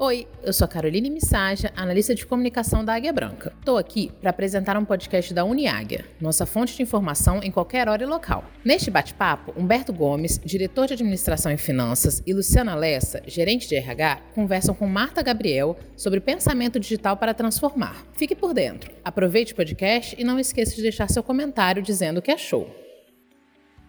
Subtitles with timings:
[0.00, 3.52] Oi, eu sou a Caroline Missaja, analista de comunicação da Águia Branca.
[3.58, 8.04] Estou aqui para apresentar um podcast da Uniáguia, nossa fonte de informação em qualquer hora
[8.04, 8.44] e local.
[8.64, 14.20] Neste bate-papo, Humberto Gomes, diretor de administração e finanças, e Luciana Lessa, gerente de RH,
[14.36, 18.06] conversam com Marta Gabriel sobre pensamento digital para transformar.
[18.12, 18.92] Fique por dentro.
[19.04, 22.87] Aproveite o podcast e não esqueça de deixar seu comentário dizendo o que achou.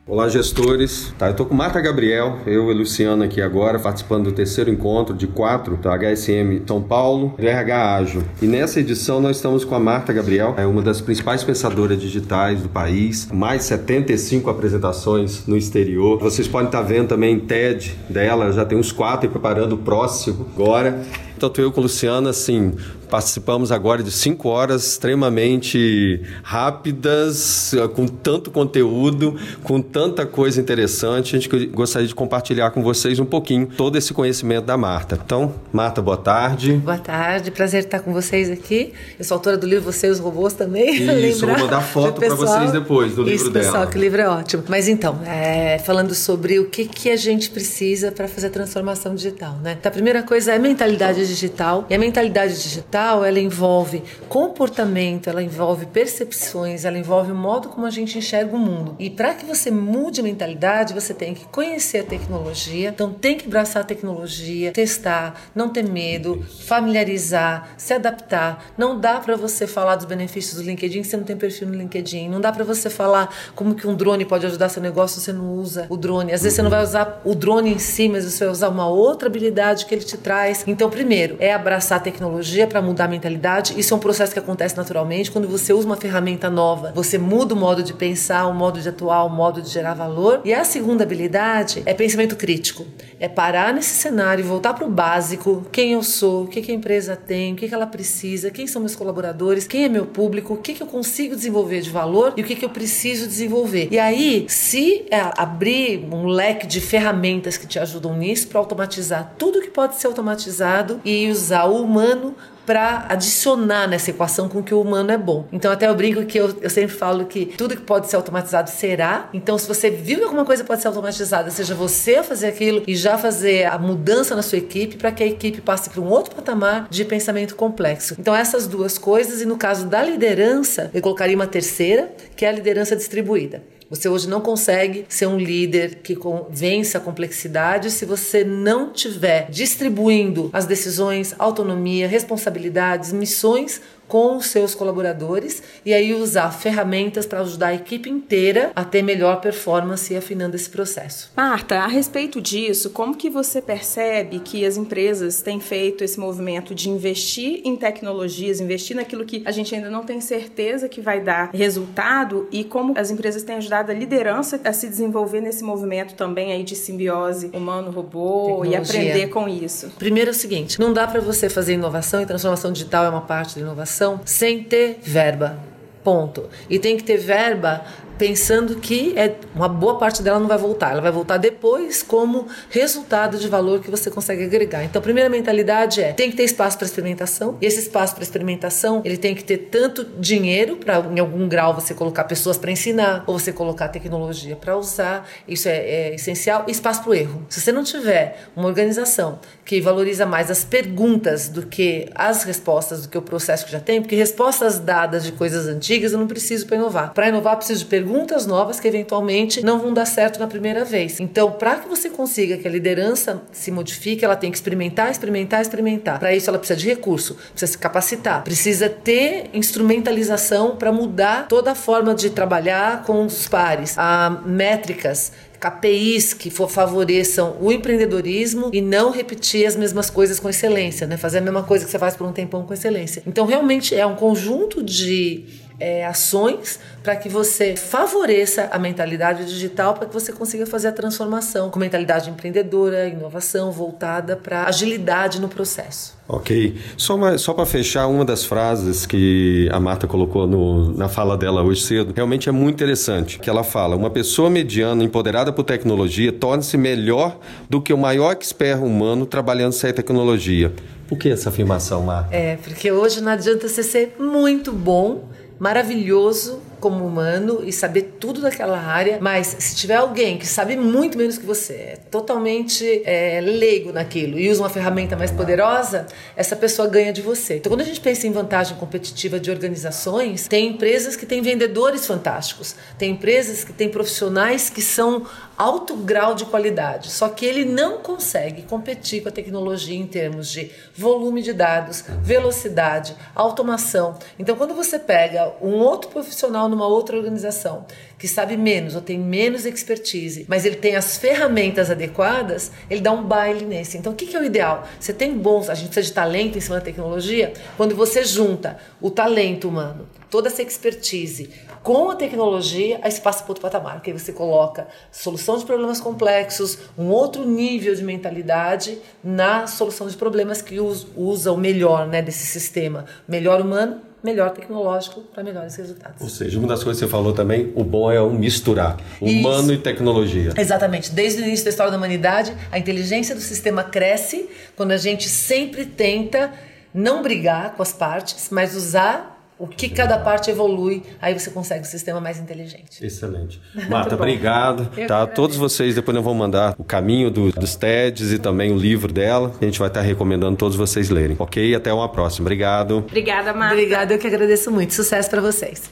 [0.10, 1.14] Olá, gestores.
[1.20, 5.16] Tá, eu estou com Marta Gabriel, eu e Luciana aqui agora, participando do terceiro encontro
[5.16, 8.24] de quatro da HSM São Paulo, RH Ágil.
[8.42, 12.60] E nessa edição nós estamos com a Marta Gabriel, é uma das principais pensadoras digitais
[12.60, 16.18] do país, mais 75 apresentações no exterior.
[16.18, 20.48] Vocês podem estar vendo também TED dela, já tem uns quatro e preparando o próximo
[20.56, 21.04] agora.
[21.40, 22.74] Tanto eu com a Luciana, assim,
[23.10, 31.36] participamos agora de cinco horas extremamente rápidas, com tanto conteúdo, com tanta coisa interessante.
[31.36, 35.20] A gente gostaria de compartilhar com vocês um pouquinho todo esse conhecimento da Marta.
[35.24, 36.74] Então, Marta, boa tarde.
[36.74, 38.94] Boa tarde, prazer estar com vocês aqui.
[39.18, 40.90] Eu sou autora do livro Você e os Robôs também.
[41.30, 43.66] Isso, vou mandar foto para vocês depois do livro Isso, dela.
[43.66, 44.64] pessoal, que livro é ótimo.
[44.68, 49.16] Mas então, é, falando sobre o que, que a gente precisa para fazer a transformação
[49.16, 49.78] digital, né?
[49.80, 51.86] Então, a primeira coisa é mentalidade digital.
[51.90, 57.86] E a mentalidade digital, ela envolve comportamento, ela envolve percepções, ela envolve o modo como
[57.86, 58.96] a gente enxerga o mundo.
[59.00, 63.46] E para que você mude mentalidade, você tem que conhecer a tecnologia, então tem que
[63.46, 68.66] abraçar a tecnologia, testar, não ter medo, familiarizar, se adaptar.
[68.78, 71.76] Não dá para você falar dos benefícios do LinkedIn se você não tem perfil no
[71.76, 72.30] LinkedIn.
[72.30, 75.34] Não dá para você falar como que um drone pode ajudar seu negócio se você
[75.34, 76.34] não usa o drone.
[76.34, 78.88] Às vezes você não vai usar o drone em si, mas você vai usar uma
[78.88, 80.64] outra habilidade que ele te traz.
[80.68, 83.80] Então, primeiro, é abraçar a tecnologia para mudar a mentalidade.
[83.80, 86.92] Isso é um processo que acontece naturalmente quando você usa uma ferramenta nova.
[86.96, 90.42] Você muda o modo de pensar, o modo de atuar, o modo de gerar valor.
[90.46, 92.86] E a segunda habilidade é pensamento crítico.
[93.20, 96.72] É parar nesse cenário e voltar para o básico: quem eu sou, o que, que
[96.72, 100.06] a empresa tem, o que, que ela precisa, quem são meus colaboradores, quem é meu
[100.06, 103.28] público, o que, que eu consigo desenvolver de valor e o que, que eu preciso
[103.28, 103.90] desenvolver.
[103.92, 109.34] E aí, se é, abrir um leque de ferramentas que te ajudam nisso para automatizar
[109.38, 112.36] tudo que pode ser automatizado e usar o humano
[112.70, 115.48] para adicionar nessa equação com que o humano é bom.
[115.52, 118.70] Então até eu brinco que eu, eu sempre falo que tudo que pode ser automatizado
[118.70, 119.28] será.
[119.34, 122.96] Então se você viu que alguma coisa pode ser automatizada, seja você fazer aquilo e
[122.96, 126.36] já fazer a mudança na sua equipe para que a equipe passe para um outro
[126.36, 128.16] patamar de pensamento complexo.
[128.20, 132.50] Então essas duas coisas e no caso da liderança, eu colocaria uma terceira, que é
[132.50, 133.64] a liderança distribuída.
[133.90, 136.16] Você hoje não consegue ser um líder que
[136.52, 144.48] vença a complexidade se você não tiver distribuindo as decisões, autonomia, responsabilidades, missões com os
[144.48, 150.12] seus colaboradores e aí usar ferramentas para ajudar a equipe inteira a ter melhor performance
[150.12, 151.32] e afinando esse processo.
[151.38, 156.74] Marta, a respeito disso, como que você percebe que as empresas têm feito esse movimento
[156.74, 161.22] de investir em tecnologias, investir naquilo que a gente ainda não tem certeza que vai
[161.22, 166.16] dar resultado e como as empresas têm ajudado a liderança a se desenvolver nesse movimento
[166.16, 169.92] também aí de simbiose humano-robô e aprender com isso?
[170.00, 173.22] Primeiro é o seguinte, não dá para você fazer inovação e transformação digital é uma
[173.22, 175.60] parte da inovação sem ter verba.
[176.04, 176.50] Ponto.
[176.70, 177.84] E tem que ter verba
[178.20, 182.48] pensando que é uma boa parte dela não vai voltar, ela vai voltar depois como
[182.70, 184.84] resultado de valor que você consegue agregar.
[184.84, 187.58] Então, a primeira mentalidade é tem que ter espaço para experimentação.
[187.62, 191.74] E esse espaço para experimentação, ele tem que ter tanto dinheiro para em algum grau
[191.74, 195.26] você colocar pessoas para ensinar ou você colocar tecnologia para usar.
[195.48, 196.66] Isso é, é essencial.
[196.68, 197.46] E espaço para o erro.
[197.50, 203.04] Se você não tiver uma organização que valoriza mais as perguntas do que as respostas,
[203.04, 206.28] do que o processo que já tem, porque respostas dadas de coisas antigas eu não
[206.28, 207.14] preciso para inovar.
[207.14, 210.84] Para inovar, preciso de perguntas perguntas novas que eventualmente não vão dar certo na primeira
[210.84, 211.20] vez.
[211.20, 215.62] Então, para que você consiga que a liderança se modifique, ela tem que experimentar, experimentar,
[215.62, 216.18] experimentar.
[216.18, 221.74] Para isso, ela precisa de recurso, precisa se capacitar, precisa ter instrumentalização para mudar toda
[221.74, 228.82] a forma de trabalhar com os pares, a métricas KPIs que favoreçam o empreendedorismo e
[228.82, 231.18] não repetir as mesmas coisas com excelência, né?
[231.18, 233.22] Fazer a mesma coisa que você faz por um tempão com excelência.
[233.28, 235.46] Então, realmente é um conjunto de
[235.80, 240.92] é, ações para que você favoreça a mentalidade digital para que você consiga fazer a
[240.92, 246.20] transformação com mentalidade empreendedora, inovação voltada para agilidade no processo.
[246.28, 246.76] Ok.
[246.96, 251.64] Só, só para fechar, uma das frases que a Marta colocou no, na fala dela
[251.64, 253.40] hoje cedo, realmente é muito interessante.
[253.40, 258.34] Que ela fala: uma pessoa mediana, empoderada por tecnologia, torna-se melhor do que o maior
[258.34, 260.72] expert humano trabalhando sem tecnologia.
[261.08, 262.36] Por que essa afirmação, Marta?
[262.36, 265.28] É, porque hoje não adianta você ser muito bom
[265.60, 271.18] maravilhoso como humano e saber tudo daquela área, mas se tiver alguém que sabe muito
[271.18, 276.56] menos que você, é totalmente é, leigo naquilo e usa uma ferramenta mais poderosa, essa
[276.56, 277.58] pessoa ganha de você.
[277.58, 282.06] Então, quando a gente pensa em vantagem competitiva de organizações, tem empresas que têm vendedores
[282.08, 285.26] fantásticos, tem empresas que têm profissionais que são
[285.58, 290.50] alto grau de qualidade, só que ele não consegue competir com a tecnologia em termos
[290.50, 294.18] de volume de dados, velocidade, automação.
[294.38, 297.86] Então, quando você pega um outro profissional numa outra organização
[298.18, 303.12] que sabe menos ou tem menos expertise, mas ele tem as ferramentas adequadas, ele dá
[303.12, 303.98] um baile nesse.
[303.98, 304.86] Então, o que é o ideal?
[305.00, 308.78] Você tem bons, a gente precisa de talento em cima da tecnologia, quando você junta
[309.02, 311.50] o talento humano, toda essa expertise,
[311.82, 315.66] com a tecnologia, aí você passa para outro patamar, que aí você coloca solução de
[315.66, 322.06] problemas complexos, um outro nível de mentalidade na solução de problemas que usa o melhor
[322.06, 326.22] né, desse sistema, melhor humano, melhor tecnológico para melhores resultados.
[326.22, 329.72] Ou seja, uma das coisas que você falou também, o bom é o misturar humano
[329.72, 329.74] Isso.
[329.74, 330.54] e tecnologia.
[330.58, 331.12] Exatamente.
[331.12, 335.30] Desde o início da história da humanidade, a inteligência do sistema cresce quando a gente
[335.30, 336.52] sempre tenta
[336.94, 341.82] não brigar com as partes, mas usar o que cada parte evolui, aí você consegue
[341.82, 343.06] um sistema mais inteligente.
[343.06, 343.62] Excelente.
[343.90, 344.90] Marta, obrigado.
[345.06, 345.28] tá?
[345.28, 349.12] Todos vocês, depois eu vou mandar o caminho do, dos TEDs e também o livro
[349.12, 349.54] dela.
[349.62, 351.76] A gente vai estar recomendando todos vocês lerem, ok?
[351.76, 352.46] Até uma próxima.
[352.46, 353.00] Obrigado.
[353.00, 353.76] Obrigada, Marta.
[353.76, 354.94] Obrigada, eu que agradeço muito.
[354.94, 355.92] Sucesso para vocês.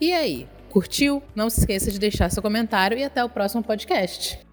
[0.00, 1.22] E aí, curtiu?
[1.36, 4.44] Não se esqueça de deixar seu comentário e até o próximo podcast.